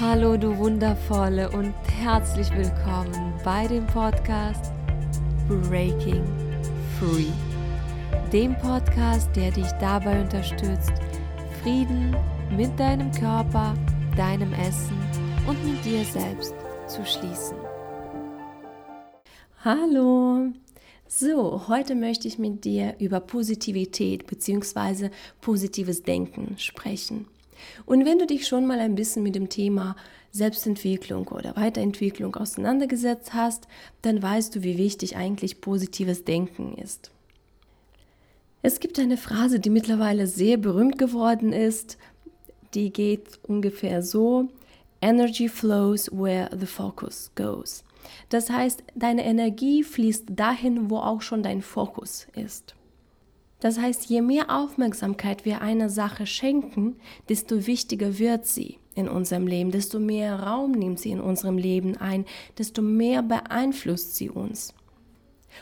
[0.00, 4.72] Hallo du wundervolle und herzlich willkommen bei dem Podcast
[5.46, 6.24] Breaking
[6.98, 7.30] Free.
[8.32, 10.90] Dem Podcast, der dich dabei unterstützt,
[11.62, 12.16] Frieden
[12.56, 13.74] mit deinem Körper,
[14.16, 14.98] deinem Essen
[15.46, 16.56] und mit dir selbst
[16.88, 17.56] zu schließen.
[19.64, 20.48] Hallo!
[21.06, 25.10] So, heute möchte ich mit dir über Positivität bzw.
[25.40, 27.28] positives Denken sprechen.
[27.86, 29.96] Und wenn du dich schon mal ein bisschen mit dem Thema
[30.30, 33.68] Selbstentwicklung oder Weiterentwicklung auseinandergesetzt hast,
[34.02, 37.10] dann weißt du, wie wichtig eigentlich positives Denken ist.
[38.62, 41.98] Es gibt eine Phrase, die mittlerweile sehr berühmt geworden ist,
[42.74, 44.48] die geht ungefähr so,
[45.00, 47.84] Energy flows where the focus goes.
[48.30, 52.74] Das heißt, deine Energie fließt dahin, wo auch schon dein Fokus ist.
[53.64, 56.96] Das heißt, je mehr Aufmerksamkeit wir einer Sache schenken,
[57.30, 61.96] desto wichtiger wird sie in unserem Leben, desto mehr Raum nimmt sie in unserem Leben
[61.96, 62.26] ein,
[62.58, 64.74] desto mehr beeinflusst sie uns.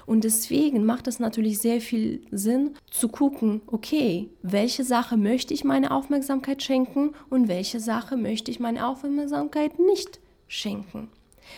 [0.05, 5.63] Und deswegen macht es natürlich sehr viel Sinn zu gucken, okay, welche Sache möchte ich
[5.63, 10.19] meine Aufmerksamkeit schenken und welche Sache möchte ich meine Aufmerksamkeit nicht
[10.49, 11.09] schenken.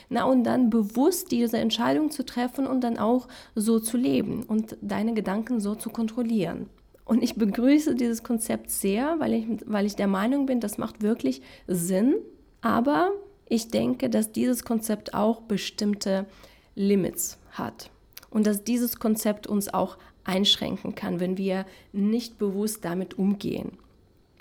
[0.08, 4.76] Na, und dann bewusst diese Entscheidung zu treffen und dann auch so zu leben und
[4.80, 6.68] deine Gedanken so zu kontrollieren.
[7.04, 11.02] Und ich begrüße dieses Konzept sehr, weil ich, weil ich der Meinung bin, das macht
[11.02, 12.16] wirklich Sinn.
[12.62, 13.10] Aber
[13.46, 16.26] ich denke, dass dieses Konzept auch bestimmte
[16.74, 17.90] Limits hat.
[18.30, 23.72] Und dass dieses Konzept uns auch einschränken kann, wenn wir nicht bewusst damit umgehen.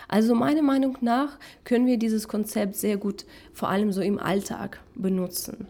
[0.08, 4.82] Also meiner Meinung nach können wir dieses Konzept sehr gut vor allem so im Alltag
[4.96, 5.68] benutzen.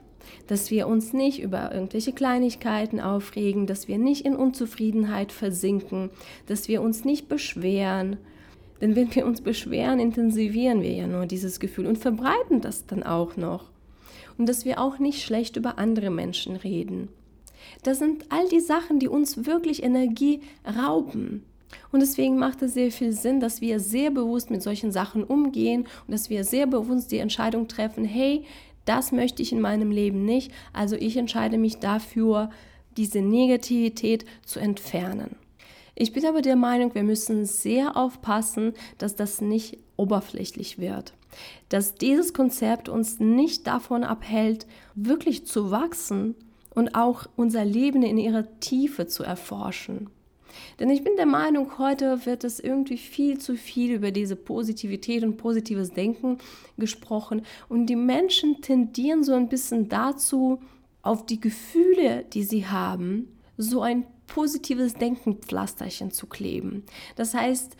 [0.47, 6.09] Dass wir uns nicht über irgendwelche Kleinigkeiten aufregen, dass wir nicht in Unzufriedenheit versinken,
[6.47, 8.17] dass wir uns nicht beschweren.
[8.81, 13.03] Denn wenn wir uns beschweren, intensivieren wir ja nur dieses Gefühl und verbreiten das dann
[13.03, 13.71] auch noch.
[14.37, 17.09] Und dass wir auch nicht schlecht über andere Menschen reden.
[17.83, 21.43] Das sind all die Sachen, die uns wirklich Energie rauben.
[21.91, 25.87] Und deswegen macht es sehr viel Sinn, dass wir sehr bewusst mit solchen Sachen umgehen
[26.07, 28.45] und dass wir sehr bewusst die Entscheidung treffen, hey,
[28.85, 32.49] das möchte ich in meinem Leben nicht, also ich entscheide mich dafür,
[32.97, 35.35] diese Negativität zu entfernen.
[35.95, 41.13] Ich bin aber der Meinung, wir müssen sehr aufpassen, dass das nicht oberflächlich wird.
[41.69, 46.35] Dass dieses Konzept uns nicht davon abhält, wirklich zu wachsen
[46.73, 50.09] und auch unser Leben in ihrer Tiefe zu erforschen.
[50.79, 55.23] Denn ich bin der Meinung, heute wird es irgendwie viel zu viel über diese Positivität
[55.23, 56.37] und positives Denken
[56.77, 57.43] gesprochen.
[57.69, 60.59] Und die Menschen tendieren so ein bisschen dazu,
[61.01, 66.83] auf die Gefühle, die sie haben, so ein positives Denkenpflasterchen zu kleben.
[67.15, 67.75] Das heißt,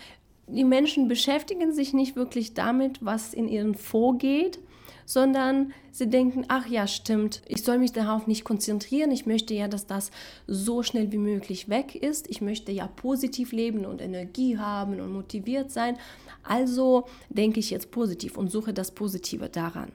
[0.48, 4.60] die Menschen beschäftigen sich nicht wirklich damit, was in ihnen vorgeht,
[5.06, 9.68] sondern sie denken, ach ja, stimmt, ich soll mich darauf nicht konzentrieren, ich möchte ja,
[9.68, 10.12] dass das
[10.48, 15.12] so schnell wie möglich weg ist, ich möchte ja positiv leben und Energie haben und
[15.12, 15.98] motiviert sein,
[16.44, 19.92] also denke ich jetzt positiv und suche das Positive daran.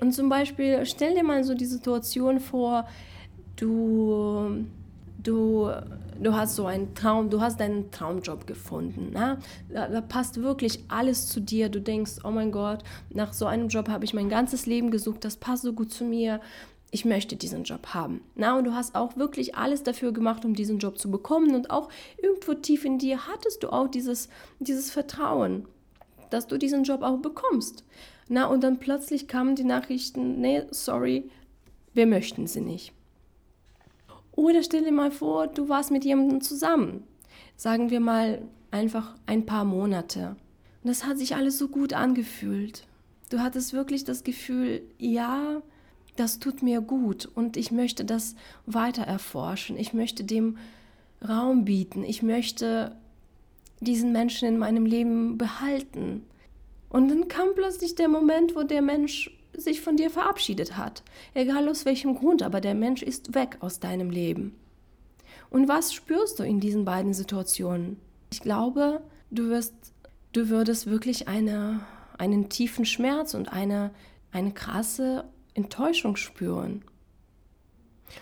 [0.00, 2.88] Und zum Beispiel stell dir mal so die Situation vor,
[3.56, 4.64] du
[5.22, 5.70] du,
[6.20, 9.12] du hast so einen Traum, du hast deinen Traumjob gefunden.
[9.12, 9.38] Ne?
[9.68, 11.68] Da, da, passt wirklich alles zu dir.
[11.68, 15.24] Du denkst, oh mein Gott, nach so einem Job habe ich mein ganzes Leben gesucht,
[15.24, 16.40] das passt so gut zu mir.
[16.92, 18.20] Ich möchte diesen Job haben.
[18.34, 21.54] Na, und du hast auch wirklich alles dafür gemacht, um diesen Job zu bekommen.
[21.54, 21.88] Und auch
[22.20, 24.28] irgendwo tief in dir hattest du auch dieses,
[24.58, 25.66] dieses Vertrauen,
[26.30, 27.84] dass du diesen Job auch bekommst.
[28.28, 31.30] Na, und dann plötzlich kamen die Nachrichten, nee, sorry,
[31.94, 32.92] wir möchten sie nicht.
[34.32, 37.04] Oder stell dir mal vor, du warst mit jemandem zusammen.
[37.56, 40.36] Sagen wir mal einfach ein paar Monate.
[40.82, 42.86] Und das hat sich alles so gut angefühlt.
[43.30, 45.62] Du hattest wirklich das Gefühl, ja,
[46.16, 48.34] das tut mir gut und ich möchte das
[48.66, 49.76] weiter erforschen.
[49.76, 50.58] Ich möchte dem
[51.26, 52.02] Raum bieten.
[52.02, 52.96] Ich möchte
[53.80, 56.24] diesen Menschen in meinem Leben behalten.
[56.88, 61.02] Und dann kam plötzlich der Moment, wo der Mensch sich von dir verabschiedet hat.
[61.34, 64.56] Egal aus welchem Grund, aber der Mensch ist weg aus deinem Leben.
[65.50, 67.98] Und was spürst du in diesen beiden Situationen?
[68.32, 69.74] Ich glaube, du wirst,
[70.32, 71.80] du würdest wirklich eine,
[72.18, 73.90] einen tiefen Schmerz und eine,
[74.30, 75.24] eine krasse
[75.54, 76.84] Enttäuschung spüren.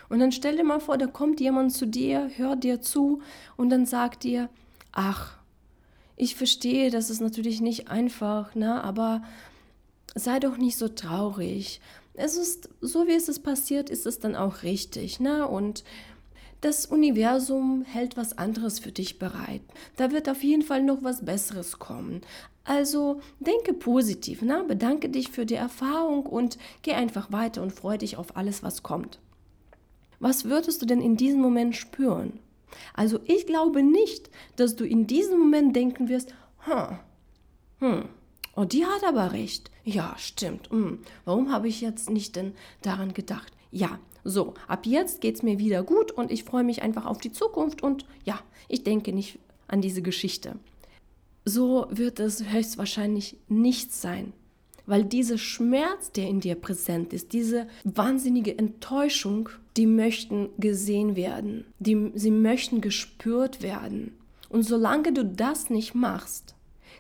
[0.09, 3.21] Und dann stell dir mal vor, da kommt jemand zu dir, hört dir zu
[3.57, 4.49] und dann sagt dir,
[4.93, 5.39] ach,
[6.17, 9.23] ich verstehe, das ist natürlich nicht einfach, ne, aber
[10.19, 11.81] sei doch nicht so traurig.
[12.15, 15.47] Es ist so, wie es ist passiert, ist es dann auch richtig, ne?
[15.47, 15.85] Und
[16.61, 19.63] das Universum hält was anderes für dich bereit.
[19.97, 22.23] Da wird auf jeden Fall noch was Besseres kommen.
[22.65, 24.65] Also denke positiv, ne?
[24.67, 28.83] bedanke dich für die Erfahrung und geh einfach weiter und freue dich auf alles, was
[28.83, 29.21] kommt.
[30.21, 32.41] Was würdest du denn in diesem Moment spüren?
[32.93, 36.99] Also ich glaube nicht, dass du in diesem Moment denken wirst, hm,
[37.79, 38.09] hm,
[38.59, 39.71] oh, die hat aber recht.
[39.85, 40.71] Ja, stimmt.
[40.71, 42.53] Hm, warum habe ich jetzt nicht denn
[42.83, 43.53] daran gedacht?
[43.71, 47.19] Ja, so, ab jetzt geht es mir wieder gut und ich freue mich einfach auf
[47.19, 49.39] die Zukunft und ja, ich denke nicht
[49.69, 50.57] an diese Geschichte.
[51.45, 54.33] So wird es höchstwahrscheinlich nicht sein,
[54.87, 61.65] weil dieser Schmerz, der in dir präsent ist, diese wahnsinnige Enttäuschung, die möchten gesehen werden,
[61.79, 64.15] die, sie möchten gespürt werden.
[64.49, 66.55] Und solange du das nicht machst,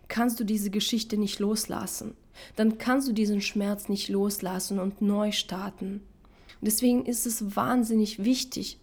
[0.08, 2.14] kannst du diese Geschichte nicht loslassen.
[2.56, 6.02] Dann kannst du diesen Schmerz nicht loslassen und neu starten.
[6.60, 8.78] Deswegen ist es wahnsinnig wichtig,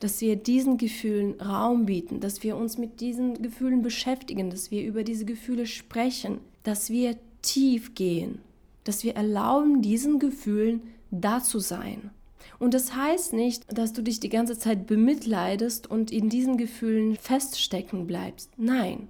[0.00, 4.84] dass wir diesen Gefühlen Raum bieten, dass wir uns mit diesen Gefühlen beschäftigen, dass wir
[4.84, 8.40] über diese Gefühle sprechen, dass wir tief gehen,
[8.84, 12.10] dass wir erlauben, diesen Gefühlen da zu sein.
[12.58, 17.16] Und das heißt nicht, dass du dich die ganze Zeit bemitleidest und in diesen Gefühlen
[17.16, 18.50] feststecken bleibst.
[18.56, 19.08] Nein.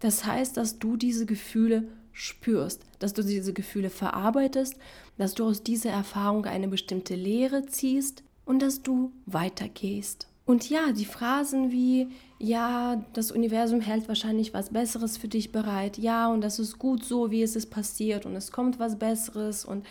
[0.00, 4.76] Das heißt, dass du diese Gefühle spürst, dass du diese Gefühle verarbeitest,
[5.16, 10.28] dass du aus dieser Erfahrung eine bestimmte Lehre ziehst und dass du weitergehst.
[10.44, 12.08] Und ja, die Phrasen wie,
[12.38, 17.04] ja, das Universum hält wahrscheinlich was Besseres für dich bereit, ja, und das ist gut
[17.04, 19.84] so, wie es ist passiert und es kommt was Besseres und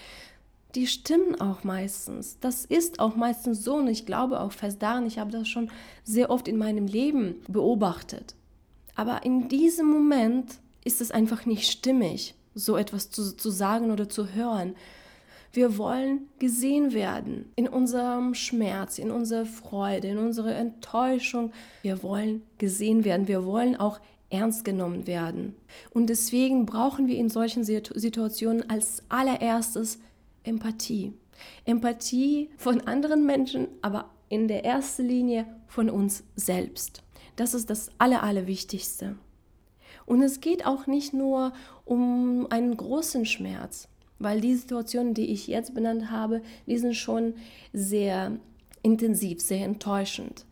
[0.73, 2.39] die stimmen auch meistens.
[2.39, 5.69] Das ist auch meistens so und ich glaube auch fest daran, ich habe das schon
[6.03, 8.36] sehr oft in meinem Leben beobachtet.
[8.97, 14.09] Aber in diesem Moment ist es einfach nicht stimmig, so etwas zu, zu sagen oder
[14.09, 14.75] zu hören.
[15.53, 21.51] Wir wollen gesehen werden in unserem Schmerz, in unserer Freude, in unserer Enttäuschung.
[21.83, 23.27] Wir wollen gesehen werden.
[23.27, 23.99] Wir wollen auch
[24.31, 25.55] ernst genommen werden.
[25.91, 29.99] Und deswegen brauchen wir in solchen Situationen als allererstes
[30.43, 31.13] Empathie.
[31.65, 37.03] Empathie von anderen Menschen, aber in der ersten Linie von uns selbst.
[37.37, 39.15] Das ist das Aller, Allerwichtigste.
[40.05, 41.53] Und es geht auch nicht nur
[41.85, 43.87] um einen großen Schmerz.
[44.19, 47.35] Weil die Situationen, die ich jetzt benannt habe, die sind schon
[47.71, 48.37] sehr
[48.81, 50.45] intensiv, sehr enttäuschend.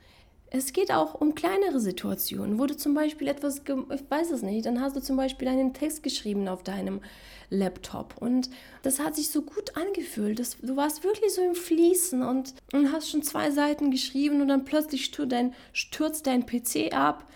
[0.51, 4.65] Es geht auch um kleinere Situationen, wo du zum Beispiel etwas, ich weiß es nicht,
[4.65, 7.01] dann hast du zum Beispiel einen Text geschrieben auf deinem
[7.49, 8.49] Laptop und
[8.83, 10.39] das hat sich so gut angefühlt.
[10.39, 14.47] Das, du warst wirklich so im Fließen und, und hast schon zwei Seiten geschrieben und
[14.47, 17.27] dann plötzlich stürzt dein PC ab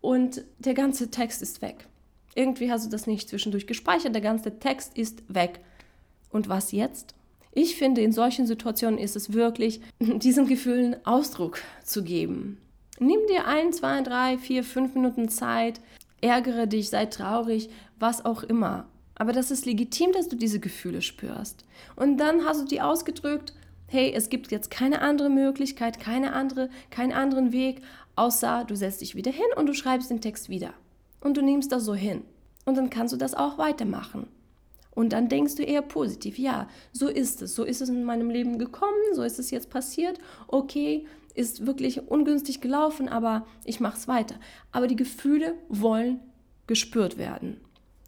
[0.00, 1.86] und der ganze Text ist weg.
[2.34, 5.60] Irgendwie hast du das nicht zwischendurch gespeichert, der ganze Text ist weg.
[6.30, 7.14] Und was jetzt?
[7.58, 12.58] Ich finde, in solchen Situationen ist es wirklich, diesen Gefühlen Ausdruck zu geben.
[12.98, 15.80] Nimm dir ein, zwei, drei, vier, fünf Minuten Zeit,
[16.20, 18.84] ärgere dich, sei traurig, was auch immer.
[19.14, 21.64] Aber das ist legitim, dass du diese Gefühle spürst.
[21.96, 23.54] Und dann hast du die ausgedrückt,
[23.86, 27.80] hey, es gibt jetzt keine andere Möglichkeit, keine andere, keinen anderen Weg,
[28.16, 30.74] außer du setzt dich wieder hin und du schreibst den Text wieder.
[31.22, 32.20] Und du nimmst das so hin.
[32.66, 34.26] Und dann kannst du das auch weitermachen.
[34.96, 38.30] Und dann denkst du eher positiv, ja, so ist es, so ist es in meinem
[38.30, 41.04] Leben gekommen, so ist es jetzt passiert, okay,
[41.34, 44.36] ist wirklich ungünstig gelaufen, aber ich mache es weiter.
[44.72, 46.20] Aber die Gefühle wollen
[46.66, 47.60] gespürt werden.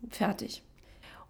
[0.09, 0.63] Fertig.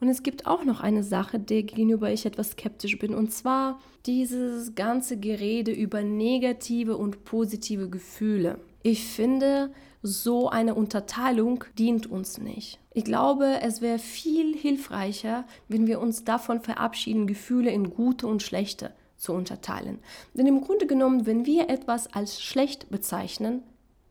[0.00, 3.80] Und es gibt auch noch eine Sache, der gegenüber ich etwas skeptisch bin, und zwar
[4.06, 8.60] dieses ganze Gerede über negative und positive Gefühle.
[8.84, 12.78] Ich finde, so eine Unterteilung dient uns nicht.
[12.92, 18.42] Ich glaube, es wäre viel hilfreicher, wenn wir uns davon verabschieden, Gefühle in gute und
[18.42, 19.98] schlechte zu unterteilen.
[20.34, 23.62] Denn im Grunde genommen, wenn wir etwas als schlecht bezeichnen,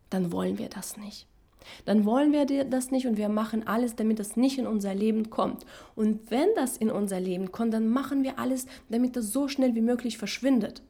[0.10, 1.28] dann wollen wir das nicht.
[1.86, 5.30] Dann wollen wir das nicht und wir machen alles, damit das nicht in unser Leben
[5.30, 5.66] kommt.
[5.96, 9.76] Und wenn das in unser Leben kommt, dann machen wir alles, damit das so schnell
[9.76, 10.82] wie möglich verschwindet.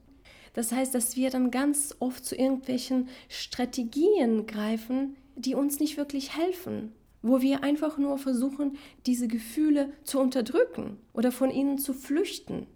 [0.53, 6.35] Das heißt, dass wir dann ganz oft zu irgendwelchen Strategien greifen, die uns nicht wirklich
[6.35, 12.67] helfen, wo wir einfach nur versuchen, diese Gefühle zu unterdrücken oder von ihnen zu flüchten.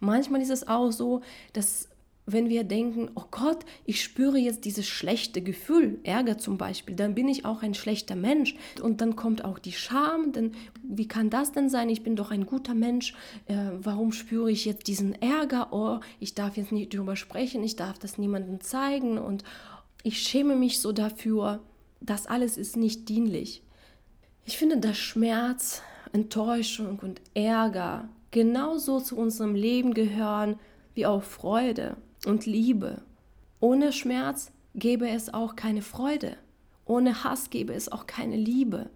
[0.00, 1.22] Manchmal ist es auch so,
[1.52, 1.88] dass
[2.30, 7.14] wenn wir denken, oh Gott, ich spüre jetzt dieses schlechte Gefühl, Ärger zum Beispiel, dann
[7.14, 8.54] bin ich auch ein schlechter Mensch.
[8.82, 11.88] Und dann kommt auch die Scham, denn wie kann das denn sein?
[11.88, 13.14] Ich bin doch ein guter Mensch.
[13.46, 15.68] Äh, warum spüre ich jetzt diesen Ärger?
[15.72, 19.42] Oh, ich darf jetzt nicht darüber sprechen, ich darf das niemandem zeigen und
[20.02, 21.60] ich schäme mich so dafür.
[22.02, 23.62] Das alles ist nicht dienlich.
[24.44, 25.82] Ich finde, dass Schmerz,
[26.12, 30.58] Enttäuschung und Ärger genauso zu unserem Leben gehören
[30.94, 33.02] wie auch Freude und Liebe.
[33.60, 36.36] Ohne Schmerz gäbe es auch keine Freude.
[36.84, 38.90] Ohne Hass gäbe es auch keine Liebe.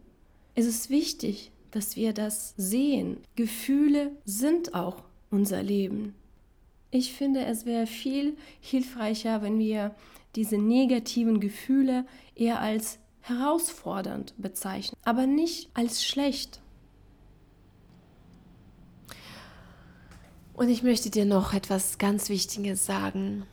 [0.54, 3.18] es ist wichtig, dass wir das sehen.
[3.36, 6.14] Gefühle sind auch unser Leben.
[6.90, 9.94] Ich finde, es wäre viel hilfreicher, wenn wir
[10.36, 16.61] diese negativen Gefühle eher als herausfordernd bezeichnen, aber nicht als schlecht.
[20.54, 23.44] Und ich möchte dir noch etwas ganz Wichtiges sagen.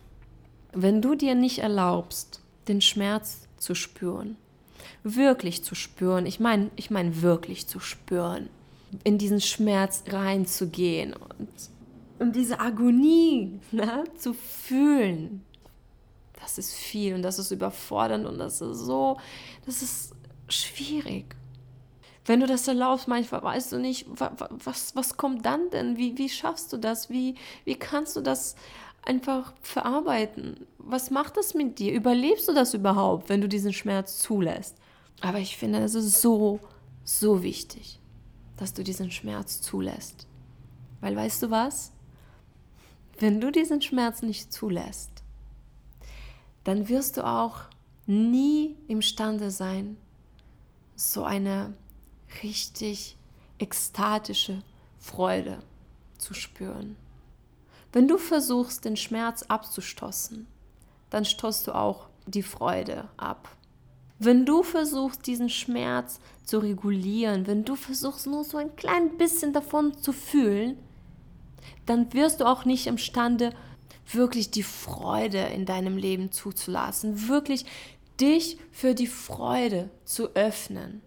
[0.74, 4.38] Wenn du dir nicht erlaubst, den Schmerz zu spüren,
[5.04, 8.50] wirklich zu spüren, ich meine, ich meine wirklich zu spüren,
[9.04, 11.50] in diesen Schmerz reinzugehen und,
[12.20, 15.44] und diese Agonie ne, zu fühlen,
[16.42, 19.18] das ist viel und das ist überfordernd und das ist so,
[19.66, 20.14] das ist
[20.48, 21.36] schwierig.
[22.26, 25.98] Wenn du das erlaubst, manchmal weißt du nicht, was, was kommt dann denn?
[25.98, 27.10] Wie, wie schaffst du das?
[27.10, 27.36] Wie,
[27.66, 28.56] wie kannst du das
[29.04, 30.68] einfach verarbeiten?
[30.78, 31.94] Was macht das mit dir?
[31.94, 34.76] Überlebst du das überhaupt, wenn du diesen Schmerz zulässt?
[35.22, 36.60] Aber ich finde, es ist so,
[37.04, 38.00] so wichtig,
[38.58, 40.28] dass du diesen Schmerz zulässt.
[41.02, 41.92] Weil weißt du was?
[43.18, 45.12] Wenn du diesen Schmerz nicht zulässt,
[46.64, 47.62] dann wirst du auch
[48.06, 49.98] nie imstande sein,
[50.96, 51.74] so eine
[52.44, 53.18] richtig
[53.60, 54.62] ekstatische
[54.98, 55.60] Freude
[56.18, 56.96] zu spüren.
[57.92, 60.48] Wenn du versuchst, den Schmerz abzustoßen,
[61.10, 63.56] dann stoßt du auch die Freude ab.
[64.20, 69.54] Wenn du versuchst, diesen Schmerz zu regulieren, wenn du versuchst, nur so ein klein bisschen
[69.54, 70.78] davon zu fühlen,
[71.86, 73.54] dann wirst du auch nicht imstande,
[74.12, 77.66] wirklich die Freude in deinem Leben zuzulassen, wirklich
[78.20, 81.02] dich für die Freude zu öffnen.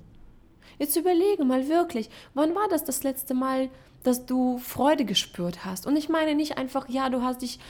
[0.82, 3.70] Jetzt überlege mal wirklich, wann war das das letzte Mal,
[4.02, 5.86] dass du Freude gespürt hast?
[5.86, 7.60] Und ich meine nicht einfach, ja, du hast dich,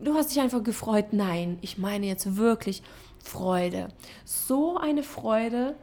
[0.00, 1.12] du hast dich einfach gefreut.
[1.12, 2.82] Nein, ich meine jetzt wirklich
[3.22, 3.90] Freude.
[4.24, 5.76] So eine Freude,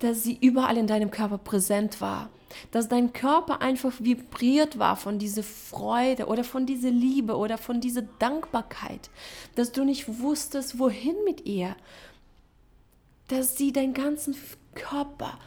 [0.00, 2.30] dass sie überall in deinem Körper präsent war.
[2.72, 7.80] Dass dein Körper einfach vibriert war von dieser Freude oder von dieser Liebe oder von
[7.80, 9.08] dieser Dankbarkeit.
[9.54, 11.76] Dass du nicht wusstest, wohin mit ihr.
[13.28, 14.34] Dass sie deinen ganzen
[14.74, 15.38] Körper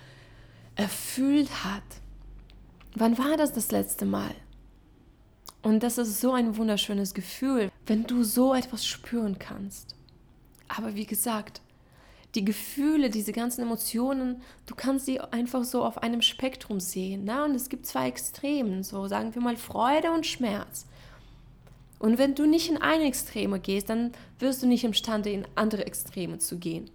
[0.76, 1.84] erfüllt hat.
[2.96, 4.34] Wann war das das letzte Mal?
[5.62, 9.96] Und das ist so ein wunderschönes Gefühl, wenn du so etwas spüren kannst.
[10.68, 11.62] Aber wie gesagt,
[12.36, 17.24] die Gefühle, diese ganzen Emotionen, du kannst sie einfach so auf einem Spektrum sehen.
[17.26, 17.46] Na?
[17.46, 20.86] Und es gibt zwei Extremen, so sagen wir mal Freude und Schmerz.
[22.00, 25.86] Und wenn du nicht in eine Extreme gehst, dann wirst du nicht imstande, in andere
[25.86, 26.92] Extreme zu gehen.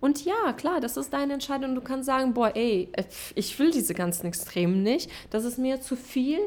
[0.00, 1.74] Und ja, klar, das ist deine Entscheidung.
[1.74, 3.04] Du kannst sagen, boah, ey, äh,
[3.34, 5.10] ich will diese ganzen Extremen nicht.
[5.30, 6.38] Das ist mir zu viel.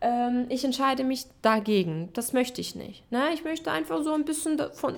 [0.00, 2.10] Ähm, ich entscheide mich dagegen.
[2.12, 3.10] Das möchte ich nicht.
[3.10, 3.32] Ne?
[3.34, 4.96] Ich möchte einfach so ein bisschen von,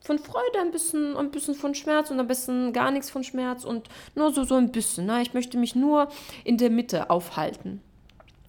[0.00, 3.64] von Freude, ein bisschen, ein bisschen von Schmerz und ein bisschen gar nichts von Schmerz
[3.64, 5.06] und nur so, so ein bisschen.
[5.06, 5.22] Ne?
[5.22, 6.08] Ich möchte mich nur
[6.44, 7.80] in der Mitte aufhalten.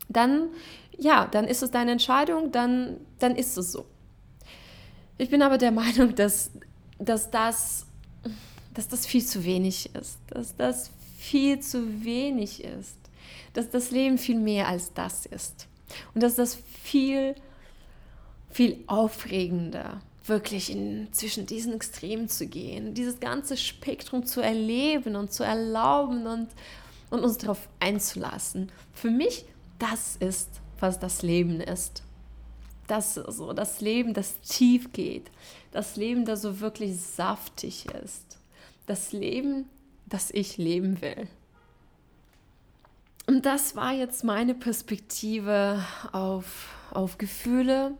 [0.07, 0.49] Dann,
[0.97, 3.85] ja, dann ist es deine Entscheidung, dann, dann ist es so.
[5.17, 6.51] Ich bin aber der Meinung, dass,
[6.97, 7.85] dass das
[8.79, 12.95] dass das viel zu wenig ist, dass das viel zu wenig ist,
[13.51, 15.67] dass das Leben viel mehr als das ist
[16.13, 17.35] und dass das viel,
[18.49, 25.33] viel aufregender wirklich in, zwischen diesen Extremen zu gehen, dieses ganze Spektrum zu erleben und
[25.33, 26.47] zu erlauben und,
[27.09, 28.71] und uns darauf einzulassen.
[28.93, 29.43] Für mich,
[29.77, 30.47] das ist,
[30.79, 32.01] was das Leben ist.
[32.87, 35.29] Das so, das Leben, das tief geht,
[35.73, 38.38] das Leben, das so wirklich saftig ist
[38.89, 39.69] das Leben,
[40.07, 41.27] das ich leben will.
[43.27, 47.91] Und das war jetzt meine Perspektive auf, auf Gefühle,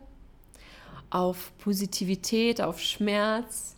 [1.10, 3.76] auf Positivität, auf Schmerz.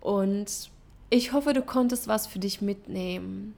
[0.00, 0.70] Und
[1.10, 3.54] ich hoffe, du konntest was für dich mitnehmen.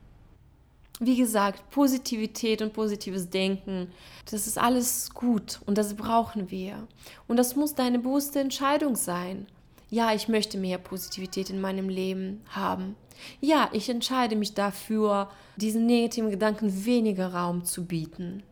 [1.00, 3.90] Wie gesagt, Positivität und positives Denken,
[4.30, 6.86] das ist alles gut und das brauchen wir.
[7.26, 9.46] Und das muss deine bewusste Entscheidung sein
[9.88, 12.96] ja, ich möchte mehr Positivität in meinem Leben haben.
[13.40, 18.42] Ja, ich entscheide mich dafür, diesen negativen Gedanken weniger Raum zu bieten.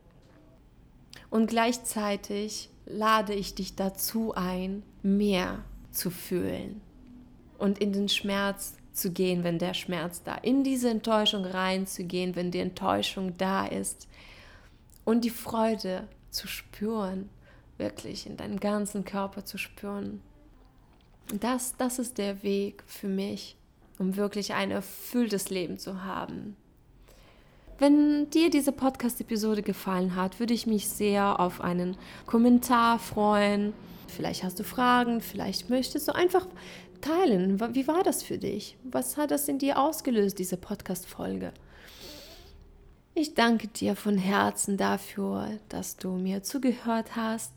[1.31, 6.81] Und gleichzeitig lade ich dich dazu ein, mehr zu fühlen
[7.59, 12.51] und in den Schmerz zu gehen, wenn der Schmerz da, in diese Enttäuschung reinzugehen, wenn
[12.51, 14.09] die Enttäuschung da ist
[15.05, 17.29] und die Freude zu spüren,
[17.77, 20.21] wirklich in deinem ganzen Körper zu spüren.
[21.41, 23.57] Das, das ist der Weg für mich,
[23.99, 26.57] um wirklich ein erfülltes Leben zu haben.
[27.79, 33.73] Wenn dir diese Podcast-Episode gefallen hat, würde ich mich sehr auf einen Kommentar freuen.
[34.07, 36.47] Vielleicht hast du Fragen, vielleicht möchtest du einfach
[37.01, 37.61] teilen.
[37.75, 38.77] Wie war das für dich?
[38.85, 41.53] Was hat das in dir ausgelöst, diese Podcast-Folge?
[43.17, 47.53] Ich danke dir von Herzen dafür, dass du mir zugehört hast.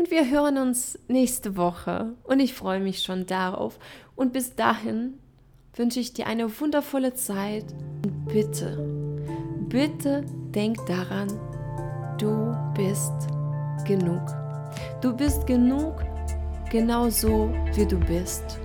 [0.00, 3.78] Und wir hören uns nächste Woche und ich freue mich schon darauf.
[4.16, 5.18] Und bis dahin
[5.74, 7.66] wünsche ich dir eine wundervolle Zeit.
[8.02, 8.78] Und bitte,
[9.68, 11.28] bitte denk daran,
[12.16, 13.12] du bist
[13.86, 14.22] genug.
[15.02, 15.96] Du bist genug,
[16.70, 18.58] genauso wie du bist.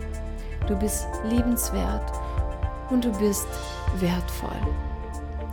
[0.69, 2.13] Du bist liebenswert
[2.89, 3.49] und du bist
[3.99, 4.55] wertvoll.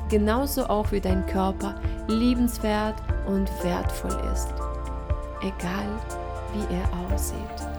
[0.08, 1.74] Genauso auch wie dein Körper
[2.06, 4.54] liebenswert und wertvoll ist,
[5.42, 5.88] egal
[6.52, 7.71] wie er aussieht.